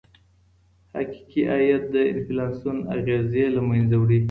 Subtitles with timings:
[0.95, 4.19] حقیقي عاید د انفلاسیون اغیزې له منځه وړي.